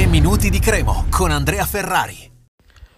[0.00, 2.16] 3 minuti di Cremo con Andrea Ferrari.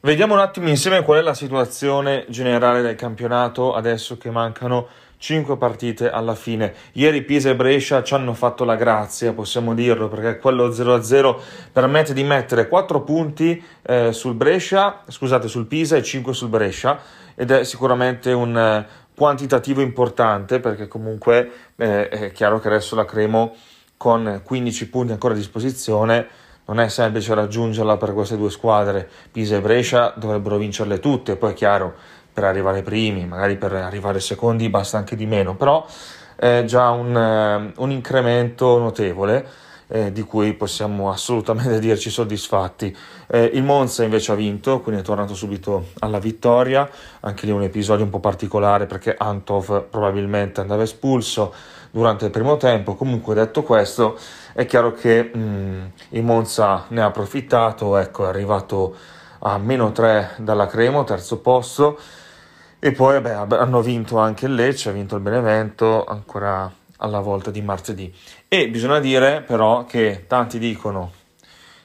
[0.00, 4.86] Vediamo un attimo insieme qual è la situazione generale del campionato adesso che mancano
[5.18, 6.72] 5 partite alla fine.
[6.92, 11.38] Ieri Pisa e Brescia ci hanno fatto la grazia, possiamo dirlo, perché quello 0-0
[11.70, 16.98] permette di mettere 4 punti eh, sul Brescia, scusate, sul Pisa e 5 sul Brescia
[17.34, 23.04] ed è sicuramente un eh, quantitativo importante perché comunque eh, è chiaro che adesso la
[23.04, 23.54] Cremo
[23.98, 29.08] con 15 punti ancora a disposizione non è semplice raggiungerla per queste due squadre.
[29.30, 31.94] Pisa e Brescia dovrebbero vincerle tutte, poi è chiaro,
[32.32, 35.86] per arrivare primi, magari per arrivare secondi basta anche di meno, però
[36.36, 39.46] è già un, eh, un incremento notevole.
[39.88, 42.94] Eh, di cui possiamo assolutamente dirci soddisfatti.
[43.28, 46.90] Eh, il Monza invece ha vinto, quindi è tornato subito alla vittoria,
[47.20, 51.54] anche lì un episodio un po' particolare perché Antov probabilmente andava espulso
[51.92, 52.96] durante il primo tempo.
[52.96, 54.18] Comunque detto questo,
[54.52, 58.94] è chiaro che mh, mm, il Monza ne ha approfittato, ecco, è arrivato
[59.40, 61.98] a meno 3 dalla Cremo, terzo posto.
[62.78, 67.50] E poi vabbè, hanno vinto anche il Lecce, ha vinto il Benevento, ancora alla volta
[67.50, 68.12] di martedì.
[68.48, 71.12] E bisogna dire però che tanti dicono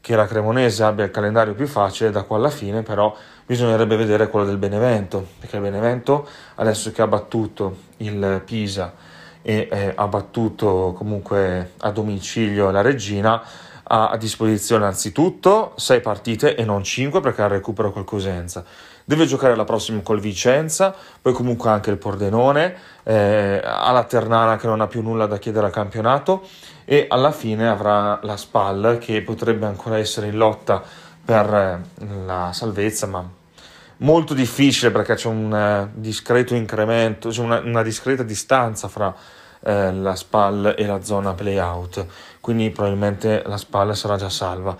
[0.00, 3.12] che la Cremonese abbia il calendario più facile da qua alla fine, però
[3.44, 8.94] bisognerebbe vedere quello del Benevento, perché il Benevento adesso che ha battuto il Pisa
[9.42, 13.42] e eh, ha battuto comunque a domicilio la Regina,
[13.88, 18.64] ha a disposizione anzitutto 6 partite e non 5 perché ha recupero col Cosenza.
[19.04, 20.92] Deve giocare la prossima col Vicenza,
[21.22, 25.66] poi comunque anche il Pordenone, eh, la Ternana che non ha più nulla da chiedere
[25.66, 26.42] al campionato
[26.84, 30.82] e alla fine avrà la SPAL che potrebbe ancora essere in lotta
[31.24, 33.28] per eh, la salvezza, ma
[33.98, 39.14] molto difficile perché c'è un uh, discreto incremento, c'è una, una discreta distanza fra
[39.64, 42.06] eh, la SPAL e la zona playout,
[42.40, 44.76] quindi probabilmente la SPAL sarà già salva.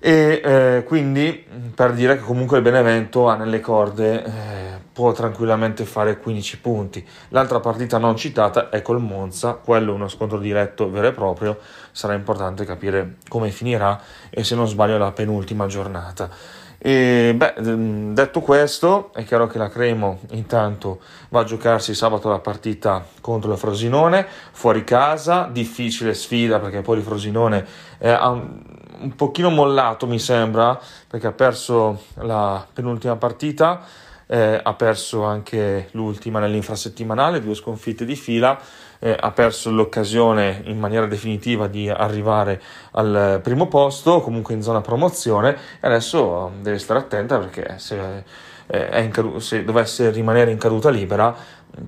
[0.00, 5.84] E eh, quindi per dire che comunque il Benevento ha nelle corde, eh, può tranquillamente
[5.84, 7.06] fare 15 punti.
[7.30, 11.58] L'altra partita non citata è col Monza, quello uno scontro diretto vero e proprio,
[11.90, 14.00] sarà importante capire come finirà
[14.30, 16.30] e se non sbaglio la penultima giornata.
[16.80, 21.00] E beh, mm, detto questo, è chiaro che la Cremo intanto
[21.30, 26.98] va a giocarsi sabato la partita contro il Frosinone, fuori casa, difficile sfida perché poi
[26.98, 27.66] il Frosinone
[27.98, 28.62] è un,
[29.00, 30.78] un pochino mollato mi sembra
[31.08, 33.82] perché ha perso la penultima partita
[34.28, 38.58] eh, ha perso anche l'ultima nell'infrasettimanale, due sconfitte di fila,
[39.00, 42.60] eh, ha perso l'occasione in maniera definitiva di arrivare
[42.92, 48.24] al primo posto, comunque in zona promozione, e adesso deve stare attenta perché se,
[48.66, 51.34] eh, cadu- se dovesse rimanere in caduta libera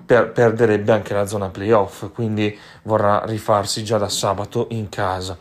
[0.07, 5.37] per- perderebbe anche la zona playoff, quindi vorrà rifarsi già da sabato in casa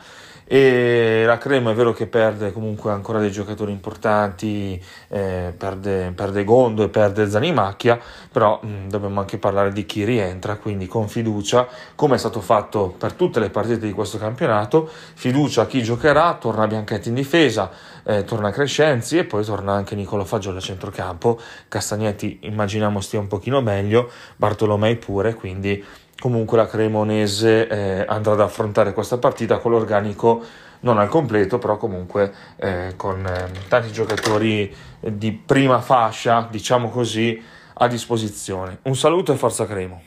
[0.51, 6.43] e la Crema è vero che perde comunque ancora dei giocatori importanti, eh, perde, perde,
[6.43, 7.99] Gondo e perde Zanimacchia,
[8.31, 12.41] però mh, mm, dobbiamo anche parlare di chi rientra, quindi con fiducia, come è stato
[12.41, 17.13] fatto per tutte le partite di questo campionato, fiducia a chi giocherà, torna Bianchetti in
[17.13, 17.69] difesa,
[18.01, 23.27] eh, torna Crescenzi e poi torna anche Nicolo Fagioli a centrocampo, Castagnetti immaginiamo stia un
[23.27, 25.85] pochino meglio, Bartolomei pure, quindi
[26.19, 30.43] comunque la Cremonese eh, andrà ad affrontare questa partita con l'organico
[30.81, 37.41] non al completo, però comunque eh, con eh, tanti giocatori di prima fascia, diciamo così,
[37.73, 38.79] a disposizione.
[38.83, 40.01] Un saluto e forza Cremo.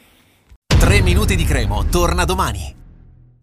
[0.66, 2.81] 3 minuti di Cremo, torna domani.